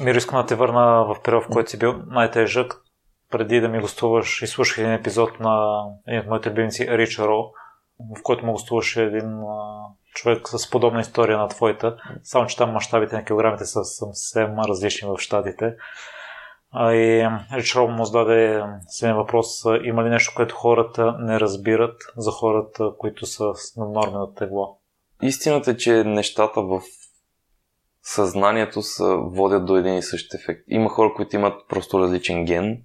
Миро, 0.00 0.16
искам 0.16 0.40
да 0.40 0.46
те 0.46 0.54
върна 0.54 1.04
в 1.04 1.16
период, 1.24 1.44
в 1.44 1.48
който 1.52 1.70
си 1.70 1.78
бил 1.78 1.94
най-тежък. 2.06 2.82
Преди 3.30 3.60
да 3.60 3.68
ми 3.68 3.80
гостуваш, 3.80 4.42
изслушах 4.42 4.78
един 4.78 4.92
епизод 4.92 5.40
на 5.40 5.84
един 6.08 6.20
от 6.20 6.26
моите 6.26 6.50
любимци, 6.50 6.88
Рич 6.88 7.18
Ро, 7.18 7.52
в 8.18 8.22
който 8.22 8.46
му 8.46 8.52
гостуваше 8.52 9.02
един 9.02 9.40
човек 10.14 10.48
с 10.48 10.70
подобна 10.70 11.00
история 11.00 11.38
на 11.38 11.48
твоята, 11.48 11.96
само 12.22 12.46
че 12.46 12.56
там 12.56 12.70
мащабите 12.70 13.16
на 13.16 13.24
килограмите 13.24 13.64
са 13.64 13.84
съвсем 13.84 14.58
различни 14.58 15.08
в 15.08 15.18
щатите. 15.18 15.74
А 16.72 16.92
и 16.92 17.28
Рич 17.52 17.76
Роб 17.76 17.90
му 17.90 18.04
зададе 18.04 18.64
следния 18.88 19.16
въпрос. 19.16 19.46
Има 19.82 20.04
ли 20.04 20.08
нещо, 20.08 20.32
което 20.36 20.54
хората 20.54 21.16
не 21.18 21.40
разбират 21.40 21.96
за 22.16 22.30
хората, 22.30 22.90
които 22.98 23.26
са 23.26 23.54
с 23.54 23.76
наднормено 23.76 24.26
тегло? 24.26 24.78
Истината 25.22 25.70
е, 25.70 25.76
че 25.76 26.04
нещата 26.04 26.60
в 26.62 26.80
съзнанието 28.02 28.82
са, 28.82 29.16
водят 29.16 29.66
до 29.66 29.76
един 29.76 29.96
и 29.96 30.02
същ 30.02 30.34
ефект. 30.34 30.60
Има 30.68 30.88
хора, 30.88 31.12
които 31.16 31.36
имат 31.36 31.68
просто 31.68 32.00
различен 32.00 32.44
ген 32.44 32.82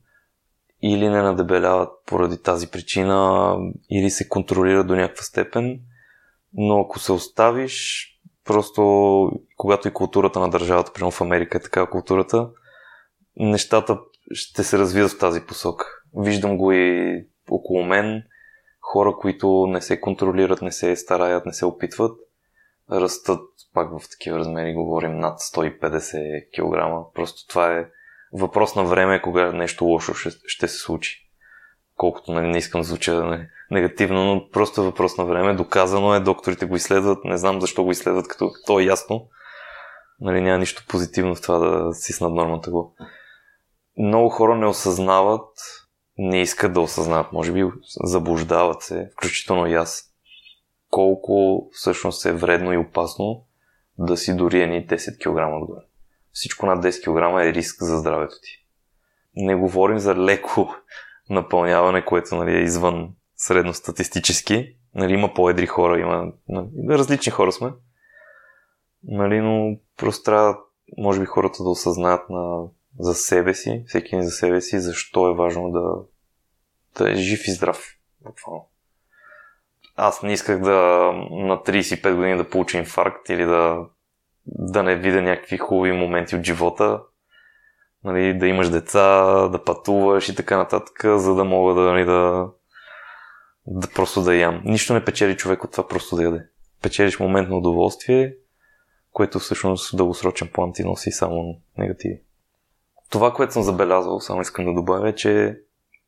или 0.82 1.10
не 1.10 1.22
надебеляват 1.22 1.90
поради 2.06 2.42
тази 2.42 2.68
причина, 2.68 3.56
или 3.92 4.10
се 4.10 4.30
контролират 4.30 4.88
до 4.88 4.96
някаква 4.96 5.24
степен, 5.24 5.80
но 6.54 6.82
ако 6.82 7.00
се 7.00 7.12
оставиш, 7.12 8.08
просто 8.46 8.82
когато 9.58 9.88
и 9.88 9.94
културата 9.94 10.40
на 10.40 10.50
държавата, 10.50 10.94
примерно 10.94 11.12
в 11.12 11.22
Америка 11.22 11.58
е 11.58 11.62
така 11.62 11.90
културата, 11.90 12.50
нещата 13.38 14.00
ще 14.32 14.64
се 14.64 14.78
развият 14.78 15.12
в 15.12 15.20
тази 15.20 15.42
посока. 15.42 15.86
Виждам 16.18 16.58
го 16.58 16.72
и 16.72 17.26
около 17.50 17.84
мен, 17.84 18.24
хора, 18.82 19.16
които 19.22 19.68
не 19.68 19.82
се 19.82 20.02
контролират, 20.02 20.62
не 20.62 20.72
се 20.72 20.96
стараят, 20.96 21.46
не 21.46 21.54
се 21.54 21.66
опитват, 21.66 22.20
растат 22.92 23.42
пак 23.74 24.00
в 24.00 24.10
такива 24.10 24.40
размери, 24.40 24.74
говорим 24.74 25.20
над 25.20 25.40
150 25.40 26.48
кг. 26.50 27.14
Просто 27.14 27.48
това 27.48 27.74
е 27.74 27.86
въпрос 28.34 28.76
на 28.76 28.84
време, 28.84 29.22
кога 29.22 29.52
нещо 29.52 29.86
лошо 29.86 30.14
ще, 30.14 30.30
ще 30.46 30.68
се 30.68 30.78
случи. 30.78 31.22
Колкото 31.98 32.32
нали, 32.32 32.48
не 32.48 32.58
искам 32.58 32.82
да 32.82 32.88
звуча 32.88 33.40
негативно, 33.72 34.26
но 34.26 34.50
просто 34.50 34.82
е 34.82 34.86
въпрос 34.86 35.18
на 35.18 35.26
време. 35.26 35.56
Доказано 35.56 36.16
е, 36.16 36.20
докторите 36.20 36.66
го 36.66 36.76
изследват, 36.76 37.26
не 37.26 37.38
знам 37.38 37.62
защо 37.62 37.84
го 37.84 37.92
изследват, 37.92 38.28
като 38.28 38.52
то 38.66 38.80
е 38.80 38.84
ясно. 38.84 39.28
Нали, 40.20 40.42
няма 40.42 40.58
нищо 40.58 40.84
позитивно 40.88 41.36
в 41.36 41.42
това 41.42 41.58
да 41.58 41.94
си 41.94 42.14
с 42.14 42.22
наднормата 42.22 42.72
го 42.72 42.96
много 43.98 44.30
хора 44.30 44.56
не 44.56 44.68
осъзнават, 44.68 45.50
не 46.18 46.42
искат 46.42 46.74
да 46.74 46.82
осъзнават, 46.82 47.32
може 47.32 47.54
би 47.54 47.66
заблуждават 48.04 48.82
се, 48.82 49.10
включително 49.18 49.68
и 49.68 49.74
аз, 49.74 50.04
колко 50.96 51.68
всъщност 51.72 52.26
е 52.26 52.34
вредно 52.34 52.74
и 52.74 52.78
опасно 52.78 53.46
да 53.98 54.18
си 54.18 54.36
дори 54.36 54.62
едни 54.62 54.88
10 54.88 55.18
кг 55.18 55.62
отгоре. 55.62 55.86
Всичко 56.32 56.66
над 56.66 56.84
10 56.86 57.02
кг 57.02 57.46
е 57.46 57.54
риск 57.54 57.84
за 57.84 57.98
здравето 57.98 58.36
ти. 58.44 58.66
Не 59.36 59.56
говорим 59.56 60.00
за 60.00 60.16
леко 60.16 60.76
напълняване, 61.30 62.06
което 62.06 62.36
нали, 62.36 62.58
е 62.58 62.64
извън 62.64 63.16
средностатистически. 63.36 64.76
Нали, 64.94 65.14
има 65.14 65.34
по-едри 65.34 65.68
хора, 65.68 66.00
има 66.00 66.32
нали, 66.50 66.68
различни 66.90 67.32
хора 67.32 67.52
сме. 67.52 67.74
Нали, 69.04 69.42
но 69.42 69.78
просто 69.98 70.24
трябва, 70.24 70.58
може 70.98 71.20
би, 71.20 71.26
хората 71.26 71.64
да 71.64 71.70
осъзнаят 71.70 72.30
на 72.30 72.64
за 73.00 73.14
себе 73.14 73.54
си, 73.54 73.84
всеки 73.88 74.24
за 74.24 74.32
себе 74.32 74.62
си, 74.62 74.80
защо 74.80 75.30
е 75.30 75.36
важно 75.36 75.72
да, 75.72 75.96
да 76.98 77.12
е 77.12 77.16
жив 77.16 77.48
и 77.48 77.52
здрав. 77.52 77.98
Буквално. 78.22 78.70
Аз 79.96 80.24
не 80.24 80.34
исках 80.34 80.60
да 80.60 80.74
на 81.32 81.58
35 81.58 82.16
години 82.16 82.38
да 82.38 82.50
получа 82.50 82.78
инфаркт 82.78 83.30
или 83.30 83.46
да, 83.46 83.86
да 84.46 84.84
не 84.84 84.96
видя 84.96 85.22
някакви 85.22 85.58
хубави 85.58 85.92
моменти 85.92 86.36
от 86.36 86.44
живота. 86.44 87.02
Нали, 88.04 88.38
да 88.38 88.48
имаш 88.48 88.70
деца, 88.70 89.24
да 89.48 89.64
пътуваш 89.64 90.30
и 90.30 90.36
така 90.36 90.58
нататък, 90.58 91.06
за 91.06 91.36
да 91.36 91.44
мога 91.44 91.74
да, 91.74 91.82
нали, 91.82 92.06
да, 92.06 92.48
да 93.68 93.88
просто 93.96 94.22
да 94.22 94.36
ям. 94.36 94.62
Нищо 94.66 94.94
не 94.94 95.06
печели 95.06 95.38
човек 95.38 95.64
от 95.64 95.72
това 95.72 95.88
просто 95.88 96.16
да 96.16 96.24
яде. 96.24 96.46
Печелиш 96.82 97.20
момент 97.20 97.50
на 97.50 97.58
удоволствие, 97.58 98.36
което 99.12 99.40
всъщност 99.40 99.92
в 99.92 99.96
дългосрочен 99.96 100.50
план 100.54 100.74
ти 100.74 100.84
носи 100.84 101.12
само 101.12 101.56
негативи. 101.78 102.22
Това, 103.10 103.34
което 103.34 103.54
съм 103.54 103.64
забелязал, 103.64 104.20
само 104.20 104.42
искам 104.42 104.66
да 104.66 104.74
добавя, 104.74 105.10
е, 105.10 105.16
че 105.16 105.60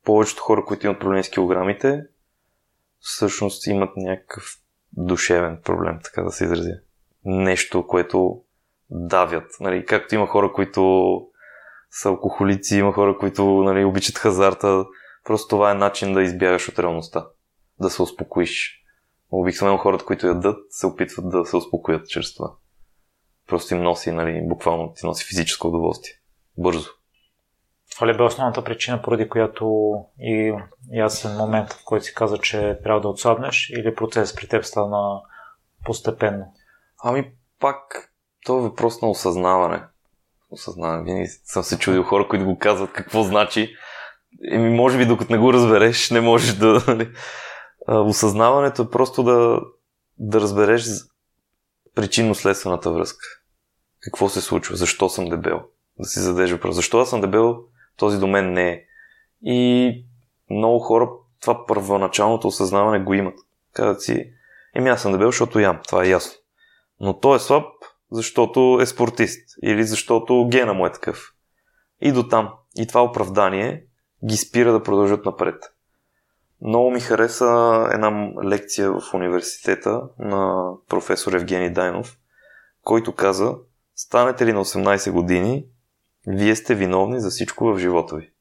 повечето 0.06 0.42
хора, 0.42 0.66
които 0.66 0.86
имат 0.86 1.00
проблеми 1.00 1.24
с 1.24 1.30
килограмите, 1.30 2.04
всъщност 3.00 3.68
имат 3.68 3.90
някакъв 3.98 4.44
душевен 4.94 5.62
проблем, 5.64 6.00
така 6.04 6.22
да 6.22 6.32
се 6.32 6.44
изразя. 6.44 6.80
Нещо, 7.26 7.88
което 7.88 8.42
давят. 8.90 9.52
Нали, 9.60 9.86
както 9.86 10.16
има 10.16 10.28
хора, 10.28 10.54
които 10.54 11.22
са 11.92 12.10
алкохолици, 12.10 12.78
има 12.78 12.94
хора, 12.94 13.18
които 13.18 13.46
нали, 13.46 13.86
обичат 13.86 14.18
хазарта. 14.18 14.86
Просто 15.24 15.48
това 15.48 15.72
е 15.72 15.74
начин 15.74 16.14
да 16.14 16.24
избягаш 16.24 16.70
от 16.70 16.80
реалността. 16.80 17.28
Да 17.80 17.90
се 17.90 18.02
успокоиш. 18.02 18.84
Обикновено 19.32 19.78
хората, 19.78 20.06
които 20.06 20.28
ядат, 20.28 20.58
се 20.70 20.88
опитват 20.88 21.30
да 21.30 21.46
се 21.46 21.56
успокоят 21.56 22.10
чрез 22.10 22.36
това. 22.36 22.54
Просто 23.48 23.76
им 23.76 23.82
носи, 23.82 24.12
нали, 24.12 24.48
буквално 24.48 24.94
ти 24.94 25.06
носи 25.06 25.26
физическо 25.26 25.68
удоволствие 25.68 26.14
бързо. 26.58 26.90
Това 27.92 28.08
ли 28.08 28.18
бе 28.18 28.24
основната 28.24 28.64
причина, 28.64 29.02
поради 29.02 29.30
която 29.30 29.94
и 30.20 30.54
ясен 30.92 31.38
момент, 31.38 31.74
в 31.74 31.84
който 31.86 32.06
си 32.06 32.14
каза, 32.14 32.38
че 32.38 32.80
трябва 32.84 33.02
да 33.02 33.08
отслабнеш 33.08 33.70
или 33.70 33.96
процес 33.96 34.36
при 34.36 34.48
теб 34.48 34.66
стана 34.66 35.22
постепенно? 35.86 36.54
Ами 37.04 37.32
пак, 37.60 38.14
то 38.46 38.58
е 38.58 38.62
въпрос 38.62 39.02
на 39.02 39.10
осъзнаване. 39.10 39.84
Осъзнаване. 40.50 41.04
Винаги 41.04 41.28
съм 41.28 41.64
се 41.64 41.80
чудил 41.80 42.04
хора, 42.04 42.28
които 42.28 42.46
го 42.46 42.60
казват 42.60 42.92
какво 42.92 43.24
значи. 43.24 43.76
Еми, 44.52 44.70
може 44.70 44.98
би 44.98 45.06
докато 45.06 45.32
не 45.34 45.40
го 45.40 45.54
разбереш, 45.54 46.12
не 46.12 46.22
можеш 46.22 46.54
да... 46.54 46.84
Нали. 46.88 47.12
Осъзнаването 47.88 48.82
е 48.82 48.90
просто 48.90 49.24
да, 49.24 49.60
да 50.18 50.42
разбереш 50.42 50.84
причинно-следствената 51.96 52.94
връзка. 52.94 53.26
Какво 54.00 54.30
се 54.30 54.42
случва? 54.42 54.76
Защо 54.76 55.10
съм 55.10 55.30
дебел? 55.30 55.62
да 56.00 56.06
си 56.06 56.20
зададеш 56.20 56.52
въпрос. 56.52 56.76
Защо 56.76 57.00
аз 57.00 57.10
съм 57.10 57.22
дебел, 57.22 57.64
този 57.98 58.20
до 58.20 58.28
мен 58.28 58.54
не 58.54 58.70
е. 58.70 58.84
И 59.42 60.06
много 60.50 60.80
хора 60.80 61.10
това 61.42 61.66
първоначалното 61.66 62.48
осъзнаване 62.48 63.00
го 63.00 63.14
имат. 63.14 63.36
Казват 63.74 64.02
си, 64.02 64.32
еми 64.76 64.90
аз 64.90 65.02
съм 65.02 65.12
дебел, 65.12 65.28
защото 65.28 65.60
ям, 65.60 65.80
това 65.88 66.04
е 66.04 66.10
ясно. 66.10 66.34
Но 67.00 67.20
той 67.20 67.36
е 67.36 67.40
слаб, 67.40 67.66
защото 68.12 68.80
е 68.82 68.86
спортист 68.86 69.58
или 69.64 69.84
защото 69.84 70.48
гена 70.52 70.74
му 70.74 70.86
е 70.86 70.92
такъв. 70.92 71.34
И 72.02 72.12
до 72.12 72.28
там. 72.28 72.54
И 72.78 72.88
това 72.88 73.04
оправдание 73.04 73.84
ги 74.26 74.38
спира 74.38 74.72
да 74.72 74.84
продължат 74.84 75.26
напред. 75.26 75.56
Много 76.62 76.92
ми 76.92 77.00
хареса 77.00 77.90
една 77.94 78.32
лекция 78.44 78.92
в 78.92 79.14
университета 79.14 80.02
на 80.20 80.72
професор 80.90 81.34
Евгений 81.34 81.70
Дайнов, 81.70 82.18
който 82.82 83.16
каза, 83.16 83.56
станете 83.96 84.46
ли 84.46 84.54
на 84.54 84.66
18 84.66 85.12
години, 85.12 85.66
вие 86.28 86.56
сте 86.56 86.76
виновни 86.76 87.20
за 87.20 87.30
всичко 87.30 87.66
в 87.66 87.80
живота 87.80 88.16
ви. 88.16 88.32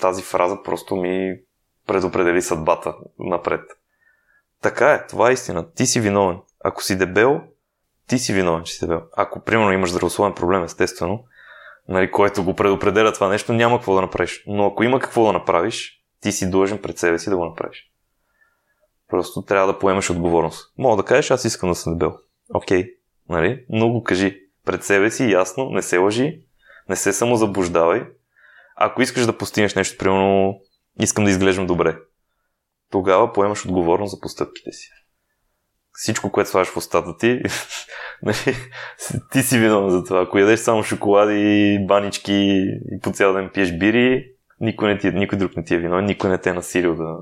Тази 0.00 0.22
фраза 0.22 0.62
просто 0.64 0.96
ми 0.96 1.40
предопредели 1.86 2.42
съдбата 2.42 2.94
напред. 3.18 3.60
Така 4.62 4.92
е, 4.92 5.06
това 5.06 5.30
е 5.30 5.32
истина. 5.32 5.72
Ти 5.72 5.86
си 5.86 6.00
виновен. 6.00 6.38
Ако 6.64 6.82
си 6.82 6.98
дебел, 6.98 7.40
ти 8.06 8.18
си 8.18 8.32
виновен, 8.32 8.64
че 8.64 8.72
си 8.72 8.80
дебел. 8.80 9.02
Ако, 9.16 9.40
примерно, 9.40 9.72
имаш 9.72 9.90
здравословен 9.90 10.34
проблем, 10.34 10.64
естествено, 10.64 11.24
нали, 11.88 12.10
което 12.10 12.44
го 12.44 12.54
предопределя 12.54 13.12
това 13.12 13.28
нещо, 13.28 13.52
няма 13.52 13.76
какво 13.76 13.94
да 13.94 14.00
направиш. 14.00 14.44
Но 14.46 14.66
ако 14.66 14.82
има 14.82 15.00
какво 15.00 15.26
да 15.26 15.32
направиш, 15.32 16.04
ти 16.20 16.32
си 16.32 16.50
длъжен 16.50 16.82
пред 16.82 16.98
себе 16.98 17.18
си 17.18 17.30
да 17.30 17.36
го 17.36 17.44
направиш. 17.44 17.92
Просто 19.08 19.42
трябва 19.42 19.72
да 19.72 19.78
поемеш 19.78 20.10
отговорност. 20.10 20.72
Мога 20.78 21.02
да 21.02 21.06
кажеш, 21.06 21.30
аз 21.30 21.44
искам 21.44 21.68
да 21.68 21.74
съм 21.74 21.92
дебел. 21.92 22.18
Окей, 22.54 22.82
okay. 22.82 22.94
нали? 23.28 23.64
Но 23.68 23.92
го 23.92 24.02
кажи 24.02 24.40
пред 24.64 24.84
себе 24.84 25.10
си, 25.10 25.30
ясно, 25.30 25.70
не 25.70 25.82
се 25.82 25.98
лъжи 25.98 26.42
не 26.88 26.96
се 26.96 27.12
самозаблуждавай. 27.12 28.06
Ако 28.76 29.02
искаш 29.02 29.26
да 29.26 29.38
постигнеш 29.38 29.74
нещо, 29.74 29.98
примерно 29.98 30.60
искам 31.00 31.24
да 31.24 31.30
изглеждам 31.30 31.66
добре, 31.66 31.98
тогава 32.90 33.32
поемаш 33.32 33.66
отговорност 33.66 34.10
за 34.10 34.20
постъпките 34.20 34.72
си. 34.72 34.90
Всичко, 35.92 36.32
което 36.32 36.50
слагаш 36.50 36.68
в 36.68 36.76
устата 36.76 37.16
ти, 37.16 37.42
нали, 38.22 38.56
ти 39.32 39.42
си 39.42 39.58
виновен 39.58 39.90
за 39.90 40.04
това. 40.04 40.22
Ако 40.22 40.38
ядеш 40.38 40.60
само 40.60 40.82
шоколади, 40.82 41.78
банички 41.88 42.64
и 42.92 43.00
по 43.02 43.10
цял 43.10 43.32
ден 43.32 43.50
пиеш 43.54 43.78
бири, 43.78 44.32
никой, 44.60 44.88
не 44.88 44.98
ти, 44.98 45.10
никой 45.10 45.38
друг 45.38 45.56
не 45.56 45.64
ти 45.64 45.74
е 45.74 45.78
виновен, 45.78 46.04
никой 46.04 46.30
не 46.30 46.38
те 46.38 46.50
е 46.50 46.52
насилил 46.52 46.96
да 46.96 47.16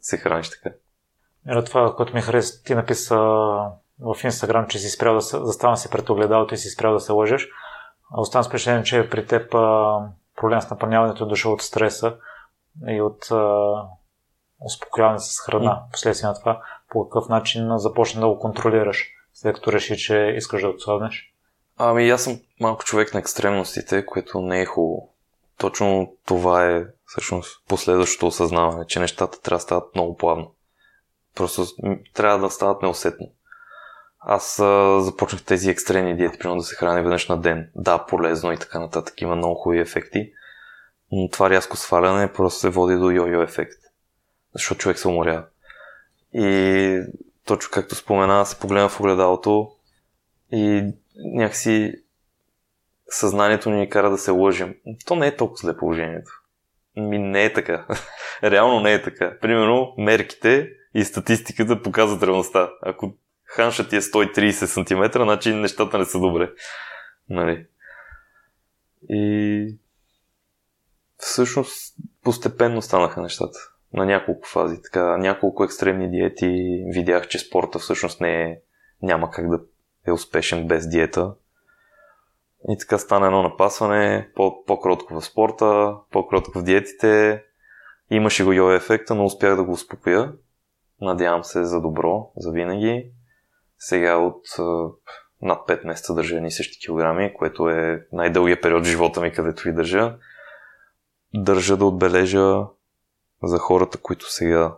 се 0.00 0.16
храниш 0.16 0.50
така. 0.50 0.76
Ето 1.48 1.64
това, 1.64 1.94
което 1.96 2.14
ми 2.14 2.20
хареса, 2.20 2.62
ти 2.62 2.74
написа 2.74 3.16
в 4.00 4.24
Инстаграм, 4.24 4.66
че 4.68 4.78
си 4.78 4.88
спрял 4.88 5.14
да 5.14 5.20
се, 5.20 5.38
застана 5.42 5.76
си 5.76 5.90
пред 5.90 6.10
огледалото 6.10 6.54
и 6.54 6.58
си 6.58 6.68
спрял 6.68 6.92
да 6.92 7.00
се 7.00 7.12
лъжеш. 7.12 7.48
Оставам 8.16 8.44
с 8.44 8.48
впечатление, 8.48 8.84
че 8.84 9.10
при 9.10 9.26
теб 9.26 9.50
проблем 10.36 10.60
с 10.60 10.70
напълняването 10.70 11.24
е 11.24 11.28
дошъл 11.28 11.52
от 11.52 11.62
стреса 11.62 12.16
и 12.88 13.00
от 13.00 13.30
а, 13.30 13.72
успокояване 14.60 15.18
с 15.18 15.40
храна. 15.40 15.70
Mm. 15.70 15.92
Последствие 15.92 16.28
на 16.28 16.40
това, 16.40 16.62
по 16.90 17.08
какъв 17.08 17.28
начин 17.28 17.78
започна 17.78 18.20
да 18.20 18.28
го 18.28 18.38
контролираш, 18.38 19.08
след 19.34 19.54
като 19.54 19.72
реши, 19.72 19.96
че 19.96 20.34
искаш 20.36 20.62
да 20.62 20.68
отслабнеш? 20.68 21.34
Ами 21.76 22.10
аз 22.10 22.22
съм 22.22 22.40
малко 22.60 22.84
човек 22.84 23.14
на 23.14 23.20
екстремностите, 23.20 24.06
което 24.06 24.40
не 24.40 24.60
е 24.60 24.66
хубаво. 24.66 25.14
Точно 25.58 26.12
това 26.26 26.64
е 26.66 26.84
всъщност 27.06 27.68
последващото 27.68 28.26
осъзнаване, 28.26 28.86
че 28.86 29.00
нещата 29.00 29.42
трябва 29.42 29.56
да 29.56 29.62
стават 29.62 29.94
много 29.94 30.16
плавно. 30.16 30.54
Просто 31.34 31.64
трябва 32.14 32.38
да 32.38 32.50
стават 32.50 32.82
неусетно. 32.82 33.26
Аз 34.20 34.58
а, 34.58 35.00
започнах 35.00 35.42
тези 35.42 35.70
екстремни 35.70 36.16
диети, 36.16 36.38
примерно 36.38 36.60
да 36.60 36.64
се 36.64 36.76
храня 36.76 37.02
веднъж 37.02 37.28
на 37.28 37.40
ден. 37.40 37.70
Да, 37.74 38.06
полезно 38.06 38.52
и 38.52 38.56
така 38.56 38.80
нататък. 38.80 39.20
Има 39.20 39.36
много 39.36 39.54
хубави 39.54 39.80
ефекти. 39.80 40.32
Но 41.12 41.28
това 41.28 41.50
рязко 41.50 41.76
сваляне 41.76 42.32
просто 42.32 42.60
се 42.60 42.68
води 42.68 42.94
до 42.94 43.10
йо-йо 43.10 43.44
ефект. 43.44 43.78
Защото 44.52 44.80
човек 44.80 44.98
се 44.98 45.08
уморява. 45.08 45.44
И 46.32 47.02
точно 47.44 47.70
както 47.72 47.94
спомена, 47.94 48.46
се 48.46 48.58
погледна 48.58 48.88
в 48.88 49.00
огледалото 49.00 49.70
и 50.52 50.92
някакси 51.16 51.94
съзнанието 53.08 53.70
ни 53.70 53.90
кара 53.90 54.10
да 54.10 54.18
се 54.18 54.30
лъжим. 54.30 54.74
То 55.06 55.16
не 55.16 55.26
е 55.26 55.36
толкова 55.36 55.56
зле 55.56 55.76
положението. 55.76 56.30
Ми 56.96 57.18
не 57.18 57.44
е 57.44 57.52
така. 57.52 57.86
Реално 58.42 58.80
не 58.80 58.94
е 58.94 59.02
така. 59.02 59.38
Примерно, 59.40 59.94
мерките 59.98 60.68
и 60.94 61.04
статистиката 61.04 61.82
показват 61.82 62.22
реалността. 62.22 62.70
Ако 62.82 63.14
ханша 63.48 63.88
ти 63.88 63.96
е 63.96 64.00
130 64.00 64.50
см, 64.50 65.22
значи 65.22 65.54
нещата 65.54 65.98
не 65.98 66.04
са 66.04 66.20
добре. 66.20 66.52
Нали? 67.28 67.66
И 69.08 69.78
всъщност 71.16 71.96
постепенно 72.24 72.82
станаха 72.82 73.22
нещата. 73.22 73.58
На 73.92 74.06
няколко 74.06 74.48
фази. 74.48 74.82
Така, 74.82 75.16
няколко 75.16 75.64
екстремни 75.64 76.10
диети 76.10 76.82
видях, 76.94 77.28
че 77.28 77.38
спорта 77.38 77.78
всъщност 77.78 78.20
не 78.20 78.42
е, 78.42 78.60
няма 79.02 79.30
как 79.30 79.48
да 79.48 79.60
е 80.06 80.12
успешен 80.12 80.66
без 80.66 80.88
диета. 80.88 81.34
И 82.68 82.78
така 82.78 82.98
стана 82.98 83.26
едно 83.26 83.42
напасване, 83.42 84.28
по- 84.34 84.64
по-кротко 84.64 85.20
в 85.20 85.24
спорта, 85.24 85.96
по-кротко 86.10 86.58
в 86.58 86.62
диетите. 86.62 87.44
Имаше 88.10 88.44
го 88.44 88.52
йо 88.52 88.72
ефекта, 88.72 89.14
но 89.14 89.24
успях 89.24 89.56
да 89.56 89.64
го 89.64 89.72
успокоя. 89.72 90.32
Надявам 91.00 91.44
се 91.44 91.64
за 91.64 91.80
добро, 91.80 92.30
за 92.36 92.52
винаги. 92.52 93.10
Сега 93.78 94.16
от 94.16 94.40
над 95.42 95.68
5 95.68 95.86
месеца 95.86 96.14
държа 96.14 96.36
едни 96.36 96.50
същи 96.50 96.78
килограми, 96.78 97.34
което 97.34 97.68
е 97.68 98.06
най-дългия 98.12 98.60
период 98.60 98.84
в 98.84 98.88
живота 98.88 99.20
ми, 99.20 99.32
където 99.32 99.62
ви 99.62 99.72
държа. 99.72 100.16
Държа 101.34 101.76
да 101.76 101.84
отбележа 101.84 102.64
за 103.42 103.58
хората, 103.58 103.98
които 103.98 104.32
сега 104.32 104.76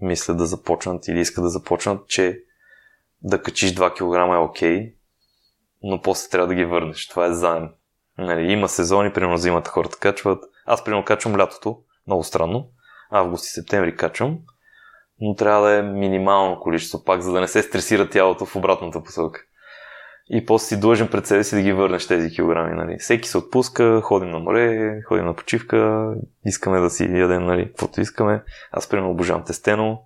мислят 0.00 0.36
да 0.36 0.46
започнат 0.46 1.08
или 1.08 1.20
искат 1.20 1.44
да 1.44 1.48
започнат, 1.48 2.08
че 2.08 2.42
да 3.22 3.42
качиш 3.42 3.74
2 3.74 3.92
кг 3.92 4.34
е 4.34 4.36
окей, 4.36 4.94
но 5.82 6.02
после 6.02 6.30
трябва 6.30 6.48
да 6.48 6.54
ги 6.54 6.64
върнеш. 6.64 7.08
Това 7.08 7.26
е 7.26 7.32
заем. 7.32 7.68
Нали, 8.18 8.52
има 8.52 8.68
сезони, 8.68 9.12
примерно 9.12 9.36
зимата 9.36 9.70
хората 9.70 9.98
качват. 9.98 10.44
Аз 10.66 10.84
примерно 10.84 11.04
качвам 11.04 11.36
лятото, 11.36 11.82
много 12.06 12.24
странно. 12.24 12.70
Август 13.10 13.46
и 13.46 13.48
септември 13.48 13.96
качвам, 13.96 14.38
но 15.20 15.34
трябва 15.34 15.68
да 15.68 15.74
е 15.74 15.82
минимално 15.82 16.60
количество 16.60 17.04
пак, 17.04 17.20
за 17.20 17.32
да 17.32 17.40
не 17.40 17.48
се 17.48 17.62
стресира 17.62 18.08
тялото 18.08 18.46
в 18.46 18.56
обратната 18.56 19.02
посока. 19.02 19.40
И 20.32 20.46
после 20.46 20.66
си 20.66 20.80
длъжен 20.80 21.08
пред 21.08 21.26
себе 21.26 21.44
си 21.44 21.54
да 21.54 21.62
ги 21.62 21.72
върнеш 21.72 22.06
тези 22.06 22.30
килограми. 22.30 22.76
Нали. 22.76 22.96
Всеки 22.98 23.28
се 23.28 23.38
отпуска, 23.38 24.00
ходим 24.00 24.30
на 24.30 24.38
море, 24.38 25.00
ходим 25.02 25.24
на 25.24 25.34
почивка, 25.34 26.10
искаме 26.44 26.80
да 26.80 26.90
си 26.90 27.04
ядем 27.04 27.42
нали, 27.42 27.66
каквото 27.66 28.00
искаме. 28.00 28.42
Аз 28.72 28.88
примерно 28.88 29.10
обожавам 29.10 29.44
тестено. 29.44 30.02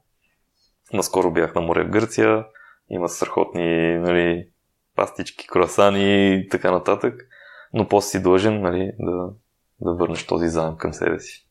Наскоро 0.93 1.31
бях 1.31 1.55
на 1.55 1.61
море 1.61 1.85
в 1.85 1.91
Гърция. 1.91 2.47
Има 2.91 3.09
страхотни 3.09 3.99
нали, 3.99 4.49
пастички, 4.97 5.47
круасани 5.47 6.35
и 6.35 6.49
така 6.49 6.71
нататък. 6.71 7.15
Но 7.73 7.89
после 7.89 8.09
си 8.09 8.23
длъжен 8.23 8.61
нали, 8.61 8.93
да, 8.99 9.29
да 9.81 9.95
върнеш 9.95 10.27
този 10.27 10.49
заем 10.49 10.77
към 10.77 10.93
себе 10.93 11.21
си. 11.21 11.44